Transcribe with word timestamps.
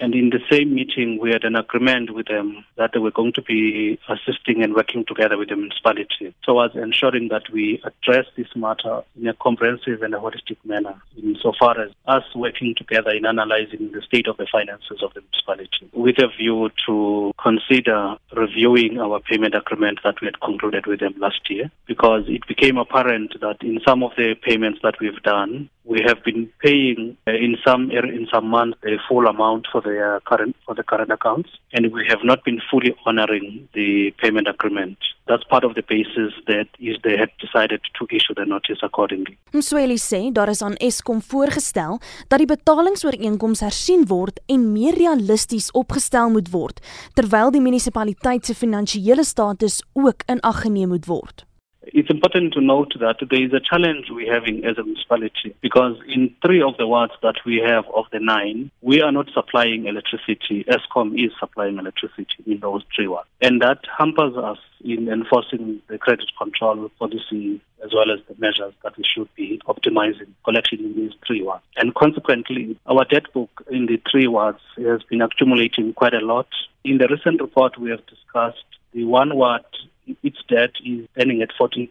And 0.00 0.12
in 0.14 0.30
the 0.30 0.40
same 0.50 0.74
meeting, 0.74 1.20
we 1.20 1.30
had 1.30 1.44
an 1.44 1.54
agreement 1.54 2.12
with 2.12 2.26
them 2.26 2.64
that 2.76 2.90
they 2.92 2.98
were 2.98 3.12
going 3.12 3.32
to 3.34 3.42
be 3.42 3.98
assisting 4.08 4.62
and 4.62 4.74
working 4.74 5.04
together 5.04 5.38
with 5.38 5.50
the 5.50 5.56
municipality. 5.56 6.34
Towards 6.42 6.74
ensuring 6.74 7.28
that 7.28 7.44
we 7.52 7.80
address 7.84 8.26
this 8.36 8.48
matter 8.56 9.02
in 9.16 9.28
a 9.28 9.34
comprehensive 9.34 10.02
and 10.02 10.12
a 10.12 10.18
holistic 10.18 10.56
manner, 10.64 11.00
insofar 11.22 11.80
as 11.80 11.92
us 12.06 12.24
working 12.34 12.74
together 12.74 13.10
in 13.10 13.24
analyzing 13.24 13.92
the 13.92 14.02
state 14.02 14.26
of 14.26 14.36
the 14.36 14.48
finances 14.50 15.00
of 15.00 15.14
the 15.14 15.20
municipality, 15.20 15.88
with 15.92 16.18
a 16.18 16.28
view 16.36 16.70
to 16.86 17.32
consider 17.40 18.16
reviewing 18.36 18.98
our 18.98 19.20
payment 19.20 19.54
agreement 19.54 20.00
that 20.02 20.20
we 20.20 20.26
had 20.26 20.40
concluded 20.40 20.86
with 20.86 21.00
them 21.00 21.14
last 21.18 21.48
year, 21.48 21.70
because 21.86 22.24
it 22.26 22.44
became 22.48 22.78
apparent 22.78 23.40
that 23.40 23.62
in 23.62 23.80
some 23.86 24.02
of 24.02 24.10
the 24.16 24.34
payments 24.42 24.80
that 24.82 24.98
we've 25.00 25.22
done, 25.22 25.70
we 25.84 26.00
have 26.06 26.22
been 26.24 26.50
paying 26.60 27.16
uh, 27.26 27.32
in 27.32 27.56
some 27.64 27.90
in 27.90 28.26
some 28.32 28.46
months 28.48 28.78
a 28.84 28.96
full 29.08 29.26
amount 29.26 29.66
for 29.70 29.80
the 29.82 29.96
uh, 30.00 30.20
current 30.30 30.56
for 30.64 30.74
the 30.74 30.82
current 30.82 31.10
accounts, 31.12 31.50
and 31.72 31.92
we 31.92 32.02
have 32.08 32.22
not 32.24 32.42
been 32.44 32.60
fully 32.70 32.94
honoring 33.06 33.68
the 33.74 34.12
payment 34.22 34.48
agreement. 34.48 34.98
That's 35.26 35.44
part 35.44 35.64
of 35.64 35.74
the 35.74 35.82
basis 35.82 36.32
that 36.46 36.68
is 36.78 36.96
they 37.04 37.16
had 37.16 37.30
decided 37.38 37.80
to 37.98 38.06
issue 38.10 38.34
the 38.34 38.46
notice 38.46 38.80
accordingly. 38.82 39.36
Msweli 39.52 39.98
sê 39.98 40.32
daar 40.32 40.48
is 40.48 40.62
aan 40.62 40.74
Eskom 40.74 41.22
voorgestel 41.22 42.00
dat 42.28 42.38
die 42.38 42.48
betalingsooreenkoms 42.48 43.60
hersien 43.60 44.06
word 44.08 44.40
en 44.46 44.72
meer 44.72 44.96
realisties 44.96 45.70
opgestel 45.70 46.30
moet 46.30 46.50
word, 46.50 46.80
terwyl 47.14 47.52
die 47.52 47.64
munisipaliteit 47.64 48.44
se 48.44 48.54
finansiële 48.54 49.24
status 49.24 49.82
ook 49.92 50.24
in 50.26 50.40
ag 50.40 50.64
geneem 50.64 50.88
moet 50.88 51.06
word. 51.06 51.44
It's 51.86 52.10
important 52.10 52.54
to 52.54 52.60
note 52.60 52.94
that 52.98 53.16
there 53.30 53.42
is 53.42 53.52
a 53.52 53.60
challenge 53.60 54.06
we're 54.10 54.32
having 54.32 54.64
as 54.64 54.78
a 54.78 54.82
municipality 54.82 55.54
because 55.60 55.96
in 56.08 56.34
three 56.44 56.62
of 56.62 56.76
the 56.78 56.86
wards 56.86 57.12
that 57.22 57.36
we 57.44 57.62
have 57.64 57.84
of 57.94 58.06
the 58.10 58.20
nine, 58.20 58.70
we 58.80 59.02
are 59.02 59.12
not 59.12 59.28
supplying 59.34 59.86
electricity. 59.86 60.64
ESCOM 60.64 61.14
is 61.22 61.32
supplying 61.38 61.78
electricity 61.78 62.26
in 62.46 62.60
those 62.60 62.82
three 62.94 63.06
wards. 63.06 63.28
And 63.42 63.60
that 63.60 63.80
hampers 63.98 64.36
us 64.36 64.58
in 64.82 65.08
enforcing 65.08 65.82
the 65.88 65.98
credit 65.98 66.30
control 66.38 66.88
policy 66.98 67.60
as 67.84 67.92
well 67.92 68.10
as 68.10 68.20
the 68.28 68.34
measures 68.38 68.72
that 68.82 68.96
we 68.96 69.04
should 69.04 69.28
be 69.34 69.60
optimizing 69.66 70.32
collection 70.44 70.78
in 70.78 70.94
these 70.96 71.12
three 71.26 71.42
wards. 71.42 71.64
And 71.76 71.94
consequently, 71.94 72.78
our 72.86 73.04
debt 73.04 73.30
book 73.34 73.50
in 73.70 73.86
the 73.86 74.00
three 74.10 74.26
wards 74.26 74.60
has 74.78 75.02
been 75.02 75.20
accumulating 75.20 75.92
quite 75.92 76.14
a 76.14 76.24
lot. 76.24 76.48
In 76.82 76.98
the 76.98 77.08
recent 77.08 77.40
report, 77.42 77.78
we 77.78 77.90
have 77.90 78.06
discussed 78.06 78.64
the 78.92 79.04
one 79.04 79.36
ward 79.36 79.64
its 80.22 80.38
debt 80.48 80.72
is 80.84 81.08
standing 81.12 81.42
at 81.42 81.50
14% 81.60 81.88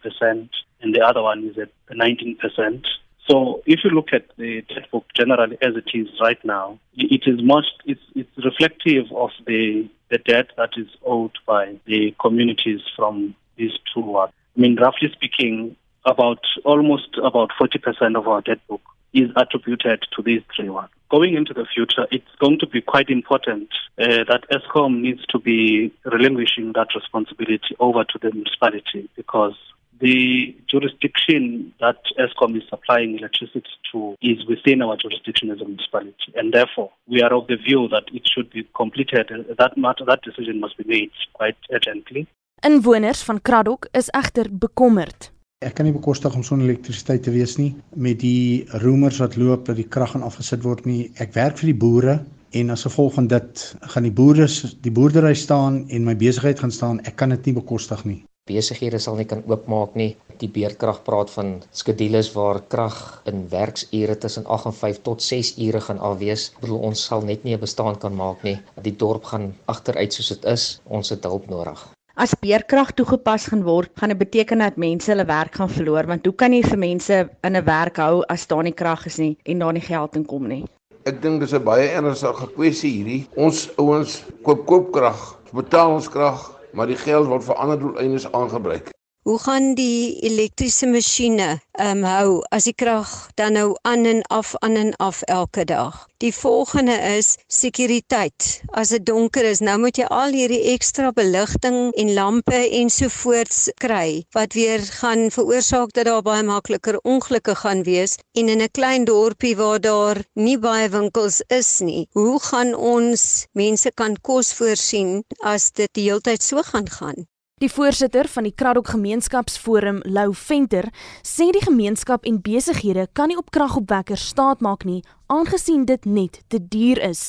and 0.82 0.96
the 0.96 1.02
other 1.02 1.22
one 1.22 1.44
is 1.46 1.58
at 1.58 1.70
19%. 1.96 2.86
So 3.30 3.62
if 3.66 3.80
you 3.84 3.90
look 3.90 4.08
at 4.12 4.26
the 4.38 4.62
debt 4.62 4.92
book 4.92 5.06
generally 5.16 5.58
as 5.62 5.76
it 5.76 5.90
is 5.94 6.08
right 6.22 6.44
now, 6.44 6.80
it 6.96 7.24
is 7.26 7.42
much 7.42 7.66
it's 7.86 8.02
it's 8.16 8.30
reflective 8.44 9.06
of 9.16 9.30
the 9.48 9.90
the 10.10 10.18
debt 10.18 10.48
that 10.58 10.72
is 10.76 10.88
owed 11.06 11.32
by 11.48 11.80
the 11.86 12.14
communities 12.20 12.82
from 12.96 13.34
these 13.56 13.72
two. 13.94 14.18
I 14.18 14.30
mean, 14.58 14.76
roughly 14.76 15.10
speaking, 15.14 15.78
about 16.06 16.40
almost 16.66 17.18
about 17.24 17.52
40% 17.60 18.18
of 18.18 18.28
our 18.28 18.42
debt 18.42 18.60
book 18.68 18.82
is 19.14 19.30
attributed 19.36 20.04
to 20.16 20.22
these 20.22 20.42
three 20.56 20.70
wards. 20.70 20.92
Going 21.14 21.36
into 21.36 21.54
the 21.54 21.68
future, 21.72 22.08
it's 22.10 22.34
going 22.40 22.58
to 22.58 22.66
be 22.66 22.82
quite 22.82 23.10
important 23.12 23.70
uh, 24.02 24.26
that 24.32 24.46
ESCOM 24.52 25.00
needs 25.00 25.24
to 25.28 25.38
be 25.38 25.94
relinquishing 26.06 26.74
that 26.74 26.88
responsibility 26.96 27.76
over 27.80 28.04
to 28.04 28.18
the 28.20 28.32
municipality 28.32 29.08
because 29.16 29.54
the 30.00 30.56
jurisdiction 30.66 31.72
that 31.80 32.00
ESCOM 32.18 32.58
is 32.58 32.64
supplying 32.68 33.16
electricity 33.20 33.70
to 33.92 34.16
is 34.24 34.44
within 34.48 34.82
our 34.82 34.98
jurisdiction 34.98 35.52
as 35.52 35.62
a 35.62 35.66
municipality. 35.66 36.34
And 36.34 36.52
therefore, 36.52 36.90
we 37.08 37.22
are 37.22 37.32
of 37.32 37.46
the 37.46 37.58
view 37.58 37.88
that 37.90 38.06
it 38.12 38.28
should 38.28 38.50
be 38.50 38.68
completed. 38.76 39.30
That 39.60 39.78
matter, 39.78 40.06
that 40.06 40.24
decision 40.24 40.60
must 40.60 40.78
be 40.80 40.86
made 40.88 41.12
quite 41.34 41.58
urgently. 41.72 42.26
Inwoners 42.64 43.24
van 43.24 43.40
Kraddock 43.40 43.86
is 43.94 44.10
egter 44.16 44.48
bekommerd. 44.50 45.30
Ek 45.64 45.78
kan 45.78 45.88
nie 45.88 45.96
bekostig 45.96 46.34
om 46.36 46.44
sonder 46.44 46.68
elektrisiteit 46.68 47.24
te 47.24 47.32
wees 47.32 47.56
nie 47.60 47.70
met 47.96 48.20
die 48.20 48.66
roemers 48.84 49.22
wat 49.24 49.38
loop 49.40 49.70
dat 49.70 49.78
die 49.80 49.88
krag 49.96 50.12
gaan 50.12 50.26
afgesit 50.28 50.64
word 50.66 50.84
nie. 50.90 51.12
Ek 51.24 51.32
werk 51.38 51.62
vir 51.62 51.72
die 51.72 51.80
boere 51.86 52.16
en 52.60 52.74
as 52.74 52.84
gevolg 52.88 53.16
van 53.16 53.30
dit 53.32 53.64
gaan 53.94 54.08
die 54.08 54.14
boere 54.18 54.48
die 54.84 54.94
boerdery 54.98 55.34
staan 55.40 55.86
en 55.88 56.06
my 56.10 56.18
besigheid 56.20 56.60
gaan 56.60 56.76
staan. 56.76 57.00
Ek 57.08 57.16
kan 57.22 57.32
dit 57.32 57.48
nie 57.50 57.56
bekostig 57.62 58.04
nie. 58.10 58.20
Besighede 58.50 59.00
sal 59.00 59.16
nie 59.16 59.28
kan 59.32 59.46
oopmaak 59.48 59.96
nie. 59.96 60.10
Die 60.42 60.52
beerdkrag 60.52 61.00
praat 61.08 61.32
van 61.32 61.54
skedules 61.72 62.34
waar 62.36 62.60
krag 62.76 63.00
in 63.32 63.46
werksure 63.54 64.20
tussen 64.20 64.50
8 64.58 64.74
en 64.74 64.78
5 64.82 65.02
tot 65.08 65.24
6 65.24 65.56
ure 65.64 65.80
gaan 65.88 66.04
afwees. 66.12 66.50
Ek 66.58 66.68
bedoel 66.68 66.86
ons 66.92 67.08
sal 67.08 67.24
net 67.32 67.48
nie 67.48 67.56
'n 67.56 67.64
bestaan 67.64 67.96
kan 68.04 68.20
maak 68.20 68.44
nie. 68.44 68.60
Die 68.84 68.98
dorp 69.06 69.32
gaan 69.32 69.54
agteruit 69.66 70.14
soos 70.14 70.36
dit 70.36 70.46
is. 70.46 70.72
Ons 70.84 71.16
het 71.16 71.24
hulp 71.24 71.48
nodig. 71.48 71.93
As 72.14 72.36
beerkrag 72.38 72.92
toegepas 72.94 73.48
gaan 73.50 73.64
word, 73.66 73.90
gaan 73.98 74.12
dit 74.14 74.20
beteken 74.20 74.62
dat 74.62 74.76
mense 74.78 75.10
hulle 75.10 75.24
werk 75.26 75.56
gaan 75.58 75.72
verloor 75.74 76.06
want 76.12 76.28
hoe 76.30 76.36
kan 76.38 76.54
jy 76.54 76.60
vir 76.62 76.78
mense 76.78 77.18
in 77.50 77.58
'n 77.58 77.66
werk 77.66 77.98
hou 77.98 78.22
as 78.30 78.46
daar 78.46 78.62
nie 78.62 78.76
krag 78.82 79.08
is 79.10 79.18
nie 79.18 79.34
en 79.50 79.66
daar 79.66 79.74
nie 79.74 79.82
geld 79.82 80.16
inkom 80.22 80.46
nie? 80.48 80.62
Ek 81.10 81.22
dink 81.26 81.42
dis 81.42 81.58
'n 81.58 81.66
baie 81.66 81.90
ernstige 81.90 82.54
kwessie 82.54 82.94
hierdie. 83.00 83.28
Ons 83.36 83.66
ouens 83.82 84.22
koop 84.44 84.66
koopkrag, 84.68 85.42
betaal 85.54 85.98
ons 85.98 86.08
krag, 86.08 86.52
maar 86.74 86.86
die 86.86 87.02
geld 87.02 87.26
word 87.26 87.50
vir 87.50 87.56
ander 87.56 87.80
doeleindes 87.80 88.32
aangebruik. 88.32 88.93
Hoe 89.24 89.40
gaan 89.40 89.70
die 89.80 90.20
elektriese 90.28 90.88
masjiene 90.92 91.46
um, 91.80 92.02
hou 92.04 92.42
as 92.52 92.66
die 92.68 92.74
krag 92.76 93.12
dan 93.40 93.56
nou 93.56 93.70
aan 93.88 94.04
en 94.10 94.20
af 94.28 94.50
aan 94.60 94.76
en 94.82 94.92
af 95.06 95.22
elke 95.32 95.64
dag? 95.70 96.02
Die 96.20 96.34
volgende 96.36 96.98
is 97.14 97.30
sekuriteit. 97.48 98.50
As 98.76 98.92
dit 98.92 99.06
donker 99.08 99.48
is, 99.48 99.64
nou 99.64 99.78
moet 99.80 100.02
jy 100.02 100.10
al 100.12 100.36
hierdie 100.36 100.60
ekstra 100.74 101.14
beligting 101.16 101.80
en 102.04 102.14
lampe 102.20 102.62
ensovoorts 102.82 103.70
kry 103.80 104.26
wat 104.36 104.60
weer 104.60 104.84
gaan 105.00 105.30
veroorsaak 105.32 105.96
dat 105.96 106.12
daar 106.12 106.28
baie 106.28 106.44
makliker 106.44 107.00
ongelukke 107.08 107.56
gaan 107.64 107.88
wees 107.88 108.20
en 108.36 108.52
in 108.52 108.60
'n 108.68 108.76
klein 108.76 109.08
dorpie 109.08 109.56
waar 109.56 109.80
daar 109.80 110.20
nie 110.36 110.60
baie 110.60 110.90
winkels 110.90 111.40
is 111.48 111.80
nie. 111.80 112.10
Hoe 112.12 112.40
gaan 112.44 112.76
ons 112.76 113.48
mense 113.54 113.92
kan 113.96 114.20
kos 114.22 114.54
voorsien 114.54 115.24
as 115.40 115.72
dit 115.72 115.94
die 115.94 116.10
hele 116.12 116.20
tyd 116.20 116.44
so 116.44 116.60
gaan 116.60 116.90
gaan? 116.90 117.28
Die 117.64 117.72
voorsitter 117.72 118.28
van 118.28 118.44
die 118.44 118.52
Kraddock 118.52 118.90
Gemeenskapsforum, 118.92 120.02
Lou 120.04 120.34
Venter, 120.36 120.90
sê 121.24 121.46
die 121.56 121.62
gemeenskap 121.64 122.26
en 122.28 122.42
besighede 122.44 123.06
kan 123.16 123.32
nie 123.32 123.38
op 123.40 123.54
kragopwekkers 123.56 124.26
staatmaak 124.34 124.84
nie, 124.84 125.00
aangesien 125.32 125.86
dit 125.88 126.04
net 126.04 126.42
te 126.52 126.60
duur 126.60 127.00
is. 127.08 127.22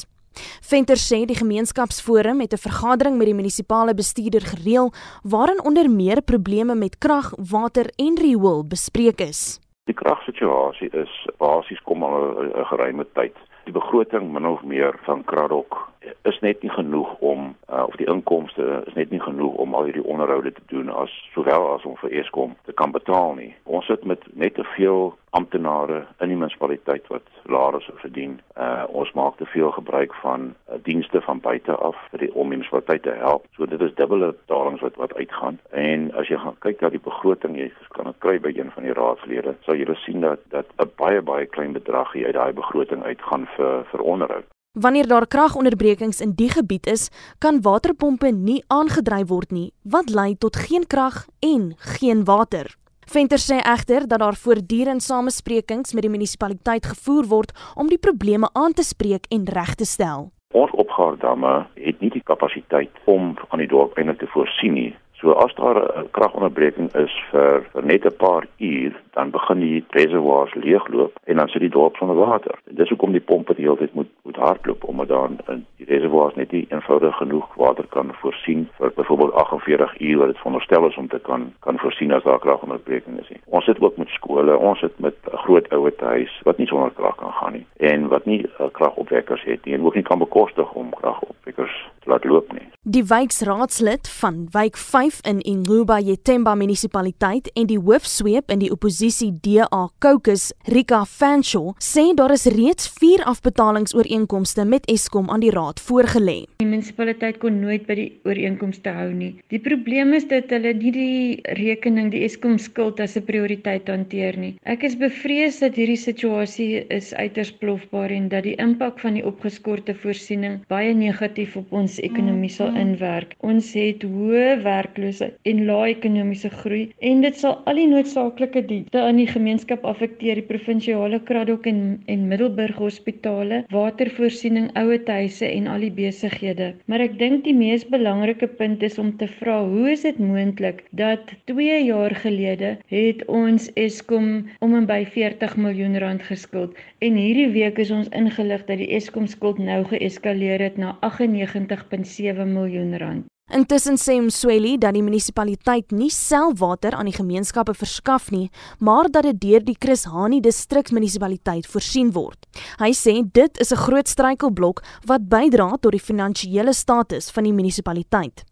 Venter 0.66 0.98
sê 0.98 1.20
die 1.30 1.38
gemeenskapsforum 1.38 2.42
het 2.42 2.52
'n 2.52 2.64
vergadering 2.66 3.14
met 3.16 3.30
die 3.30 3.38
munisipale 3.38 3.94
bestuurder 3.94 4.42
gereël 4.42 4.90
waarin 5.22 5.62
onder 5.62 5.88
meer 5.88 6.20
probleme 6.22 6.74
met 6.74 6.98
krag, 6.98 7.30
water 7.38 7.86
en 7.96 8.18
riool 8.18 8.66
bespreek 8.66 9.20
is. 9.20 9.60
Die 9.86 9.94
kragsituasie 9.94 10.90
is 10.90 11.26
basies 11.38 11.82
kom 11.84 12.02
al 12.02 12.14
'n 12.42 12.64
geruime 12.64 13.06
tyd. 13.12 13.36
Die 13.64 13.72
begroting 13.72 14.32
min 14.32 14.46
of 14.46 14.62
meer 14.62 14.98
van 15.04 15.24
Kraddock 15.24 15.93
is 16.22 16.38
net 16.40 16.62
nie 16.62 16.70
genoeg 16.70 17.14
om 17.18 17.54
uh, 17.70 17.84
of 17.86 17.96
die 17.96 18.08
inkomste 18.10 18.82
is 18.86 18.94
net 18.94 19.10
nie 19.10 19.20
genoeg 19.20 19.54
om 19.54 19.74
al 19.74 19.88
hierdie 19.88 20.04
onderhoude 20.04 20.52
te 20.52 20.64
doen 20.72 20.88
as 20.88 21.12
sowel 21.34 21.68
as 21.74 21.84
om 21.84 21.96
vir 22.02 22.16
Eskom 22.20 22.56
te 22.64 22.72
kan 22.72 22.92
betaal 22.92 23.34
nie. 23.34 23.52
Ons 23.64 23.86
sit 23.86 24.04
met 24.04 24.24
net 24.32 24.54
te 24.54 24.64
veel 24.76 25.14
amptenare 25.34 26.04
in 26.22 26.30
die 26.30 26.38
munisipaliteit 26.38 27.06
wat 27.10 27.26
as 27.74 27.88
verdien. 28.02 28.38
Uh 28.56 28.84
ons 28.88 29.12
maak 29.12 29.36
te 29.36 29.46
veel 29.46 29.70
gebruik 29.70 30.14
van 30.22 30.54
uh, 30.54 30.78
dienste 30.82 31.20
van 31.20 31.40
buite 31.40 31.74
af 31.74 31.96
vir 32.10 32.24
die 32.24 32.32
om 32.34 32.48
die 32.48 32.58
munisipaliteit 32.58 33.02
te 33.02 33.16
help. 33.18 33.46
So 33.56 33.66
dit 33.66 33.80
is 33.80 33.94
dubbele 33.94 34.32
betalings 34.32 34.84
wat 34.86 34.96
wat 34.96 35.14
uitgaan. 35.14 35.58
En 35.70 36.10
as 36.14 36.28
jy 36.28 36.38
gaan 36.38 36.58
kyk 36.66 36.80
na 36.80 36.92
die 36.94 37.02
begroting, 37.02 37.58
jy 37.58 37.70
kan 37.96 38.10
dit 38.10 38.20
kry 38.24 38.38
by 38.40 38.54
een 38.54 38.70
van 38.76 38.86
die 38.86 38.96
raadslede, 38.96 39.56
sal 39.66 39.78
jy 39.78 39.98
sien 40.04 40.20
dat 40.20 40.40
dat 40.50 40.66
'n 40.78 40.90
baie 40.96 41.22
baie 41.22 41.46
klein 41.46 41.72
bedrag 41.72 42.12
hier 42.12 42.26
uit 42.26 42.34
daai 42.34 42.52
begroting 42.52 43.02
uitgaan 43.02 43.46
vir 43.56 43.84
vir 43.90 44.00
onderhoud. 44.00 44.53
Wanneer 44.74 45.06
daar 45.06 45.26
kragonderbrekings 45.26 46.20
in 46.20 46.32
die 46.34 46.48
gebied 46.50 46.86
is, 46.86 47.10
kan 47.38 47.60
waterpompe 47.62 48.32
nie 48.34 48.64
aangedryf 48.66 49.28
word 49.30 49.52
nie, 49.54 49.68
wat 49.86 50.10
lei 50.10 50.34
tot 50.34 50.56
geen 50.56 50.86
krag 50.86 51.28
en 51.38 51.76
geen 51.78 52.24
water. 52.26 52.66
Venter 53.06 53.38
sê 53.38 53.60
egter 53.62 54.08
dat 54.10 54.18
daar 54.18 54.34
voortdurend 54.34 55.02
samesprekings 55.02 55.94
met 55.94 56.02
die 56.02 56.10
munisipaliteit 56.10 56.88
gevoer 56.90 57.30
word 57.30 57.54
om 57.78 57.86
die 57.86 58.00
probleme 58.02 58.50
aan 58.52 58.74
te 58.74 58.82
spreek 58.82 59.30
en 59.30 59.46
reg 59.46 59.74
te 59.78 59.86
stel. 59.86 60.32
Ons 60.50 60.74
opgaardamme 60.74 61.54
het 61.78 62.02
nie 62.02 62.10
die 62.10 62.26
kapasiteit 62.26 62.90
om 63.04 63.36
aan 63.48 63.62
die 63.62 63.70
dorp 63.70 63.94
eintlik 63.94 64.18
te 64.24 64.30
voorsien 64.34 64.74
nie. 64.74 64.90
So 65.20 65.38
as 65.38 65.54
daar 65.54 65.78
'n 65.78 66.10
kragonderbreking 66.10 66.90
is 66.94 67.14
vir, 67.30 67.62
vir 67.72 67.84
net 67.84 68.04
'n 68.04 68.16
paar 68.16 68.46
uur, 68.58 68.92
dan 69.14 69.30
begin 69.30 69.60
die 69.60 69.84
reservoirs 69.90 70.54
leegloop 70.54 71.12
en 71.24 71.36
dan 71.36 71.48
sit 71.48 71.60
die 71.60 71.70
dorp 71.70 71.96
sonder 71.96 72.16
water. 72.16 72.58
Dis 72.70 72.88
hoekom 72.88 73.12
die 73.12 73.20
pompe 73.30 73.54
die 73.54 73.64
hele 73.64 73.76
tyd 73.76 73.94
moet 73.94 74.10
moet 74.34 74.46
hardloop 74.46 74.84
omdat 74.84 75.08
daar 75.08 75.28
in 75.46 75.66
die 75.76 75.86
reservoirs 75.86 76.34
net 76.34 76.50
nie 76.50 76.66
eenvoudig 76.68 77.16
genoeg 77.16 77.54
water 77.54 77.86
kan 77.86 78.10
voorsien 78.14 78.68
vir 78.78 78.92
byvoorbeeld 78.94 79.32
48 79.32 80.00
uur 80.00 80.18
wat 80.18 80.26
dit 80.26 80.36
veronderstel 80.36 80.86
is 80.86 80.96
om 80.96 81.08
te 81.08 81.18
kan 81.18 81.52
kan 81.60 81.78
voorsien 81.78 82.12
as 82.12 82.22
daar 82.22 82.38
kragonderbreking 82.38 83.20
is 83.20 83.28
nie. 83.28 83.40
Ons 83.44 83.64
sit 83.64 83.80
ook 83.80 83.96
met 83.96 84.08
skole, 84.08 84.56
ons 84.56 84.78
sit 84.78 84.98
met 84.98 85.14
'n 85.32 85.36
groot 85.36 85.68
ouetehuis 85.70 86.40
wat 86.42 86.56
nie 86.56 86.66
sonder 86.66 86.90
krag 86.90 87.16
kan 87.16 87.32
gaan 87.32 87.52
nie 87.52 87.66
en 87.76 88.08
wat 88.08 88.24
nie 88.24 88.42
uh, 88.42 88.66
kragopwekkers 88.72 89.44
het 89.44 89.64
nie 89.64 89.74
en 89.74 89.84
ook 89.84 89.94
nie 89.94 90.02
kan 90.02 90.18
bekostig 90.18 90.72
om 90.72 90.90
kragopwekkers 90.90 91.88
te 92.00 92.10
laat 92.10 92.24
loop 92.24 92.52
nie. 92.52 92.73
Die 92.86 93.04
wijkraadslid 93.04 94.08
van 94.08 94.48
wijk 94.50 94.76
5 94.76 95.18
in 95.22 95.40
Ingquba 95.40 95.98
Yetemba 95.98 96.54
munisipaliteit 96.54 97.50
en 97.52 97.66
die 97.66 97.78
hoofsweep 97.80 98.50
in 98.52 98.60
die 98.60 98.68
oppositie 98.70 99.30
DA 99.40 99.88
Caucus, 99.98 100.50
Rika 100.68 100.98
Fanshaw, 101.08 101.70
sê 101.80 102.12
daar 102.14 102.34
is 102.34 102.44
reeds 102.44 102.90
4 102.98 103.24
afbetalingsooreenkomste 103.24 104.66
met 104.68 104.84
Eskom 104.92 105.30
aan 105.30 105.40
die 105.40 105.52
raad 105.54 105.80
voorgelê. 105.80 106.34
Die 106.60 106.68
munisipaliteit 106.68 107.38
kon 107.40 107.56
nooit 107.62 107.86
by 107.88 107.96
die 108.02 108.10
ooreenkomste 108.28 108.92
hou 108.92 109.08
nie. 109.16 109.30
Die 109.48 109.62
probleem 109.64 110.12
is 110.12 110.28
dat 110.28 110.52
hulle 110.52 110.74
nie 110.76 110.92
die 110.92 111.56
rekening, 111.56 112.12
die 112.12 112.26
Eskom 112.28 112.60
skuld 112.60 113.00
as 113.00 113.16
'n 113.16 113.24
prioriteit 113.24 113.88
hanteer 113.88 114.36
nie. 114.36 114.58
Ek 114.64 114.84
is 114.84 114.98
bevrees 115.00 115.58
dat 115.64 115.80
hierdie 115.80 115.96
situasie 115.96 116.84
is 116.92 117.14
uiters 117.14 117.50
plofbaar 117.50 118.10
en 118.10 118.28
dat 118.28 118.44
die 118.44 118.56
impak 118.60 119.00
van 119.00 119.14
die 119.14 119.24
opgeskorte 119.24 119.94
voorsiening 119.94 120.60
baie 120.68 120.92
negatief 120.92 121.56
op 121.56 121.72
ons 121.72 121.98
ekonomie 121.98 122.52
sal 122.52 122.73
inwerk. 122.80 123.34
Ons 123.44 123.72
het 123.78 124.04
hoë 124.06 124.60
werkloosheid 124.64 125.36
en 125.50 125.62
lae 125.68 125.92
ekonomiese 125.92 126.50
groei 126.60 126.82
en 127.10 127.22
dit 127.24 127.38
sal 127.38 127.58
al 127.70 127.80
die 127.80 127.88
noodsaaklike 127.90 128.64
dienste 128.68 129.00
aan 129.00 129.20
die 129.20 129.28
gemeenskap 129.30 129.84
affekteer, 129.88 130.40
die 130.40 130.48
provinsiale 130.48 131.20
Kraddock 131.28 131.68
en 131.70 131.82
en 132.10 132.26
Middelburg 132.28 132.76
hospitale, 132.80 133.62
watervoorsiening, 133.72 134.70
ouetehuise 134.80 135.46
en 135.48 135.68
al 135.70 135.86
die 135.86 135.92
besighede. 135.94 136.72
Maar 136.90 137.06
ek 137.06 137.18
dink 137.20 137.44
die 137.46 137.56
mees 137.56 137.86
belangrike 137.88 138.48
punt 138.58 138.82
is 138.82 138.98
om 138.98 139.14
te 139.20 139.28
vra, 139.38 139.60
hoe 139.64 139.90
is 139.92 140.04
dit 140.06 140.18
moontlik 140.18 140.84
dat 140.90 141.32
2 141.50 141.80
jaar 141.86 142.14
gelede 142.24 142.76
het 142.92 143.24
ons 143.28 143.70
Eskom 143.80 144.48
om 144.64 144.74
en 144.78 144.88
by 144.90 145.02
40 145.14 145.56
miljoen 145.60 145.98
rand 146.02 146.22
geskuld 146.26 146.76
en 147.04 147.18
hierdie 147.20 147.50
week 147.52 147.78
is 147.82 147.90
ons 147.92 148.08
ingelig 148.16 148.62
dat 148.68 148.80
die 148.80 148.90
Eskom 148.96 149.26
skuld 149.28 149.58
nou 149.60 149.82
geeskaleer 149.90 150.62
het 150.62 150.78
na 150.80 150.94
98.7 151.04 152.46
miljoen 152.48 152.63
miljoen 152.64 152.98
rand. 152.98 153.30
Intussen 153.52 153.98
sê 154.00 154.14
Msweli 154.24 154.78
dat 154.80 154.94
die 154.96 155.02
munisipaliteit 155.04 155.92
nie 155.92 156.08
self 156.10 156.62
water 156.62 156.94
aan 156.96 157.10
die 157.10 157.16
gemeenskappe 157.16 157.74
verskaf 157.76 158.30
nie, 158.32 158.48
maar 158.80 159.10
dat 159.12 159.28
dit 159.28 159.40
deur 159.42 159.64
die 159.66 159.76
Chris 159.76 160.06
Hani 160.08 160.40
distriksmunisipaliteit 160.40 161.68
voorsien 161.68 162.14
word. 162.16 162.48
Hy 162.80 162.90
sê 162.96 163.20
dit 163.20 163.60
is 163.60 163.72
'n 163.72 163.84
groot 163.84 164.08
struikelblok 164.08 164.82
wat 165.04 165.28
bydra 165.28 165.76
tot 165.76 165.92
die 165.92 166.00
finansiële 166.00 166.72
status 166.72 167.30
van 167.30 167.44
die 167.44 167.52
munisipaliteit. 167.52 168.44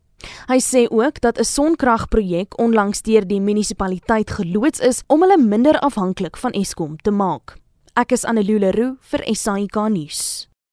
Hy 0.49 0.61
sê 0.61 0.87
ook 0.91 1.21
dat 1.21 1.39
'n 1.39 1.45
sonkragprojek 1.45 2.61
onlangs 2.61 3.03
deur 3.03 3.27
die 3.27 3.41
munisipaliteit 3.41 4.31
geloods 4.31 4.81
is 4.81 5.03
om 5.07 5.23
hulle 5.23 5.39
minder 5.39 5.81
afhanklik 5.81 6.37
van 6.37 6.53
Eskom 6.53 6.97
te 6.97 7.11
maak. 7.11 7.57
Ek 7.95 8.13
is 8.13 8.25
Annelule 8.25 8.71
Roo 8.71 8.97
vir 9.01 9.21
SAK 9.35 9.89
nuus. 9.89 10.52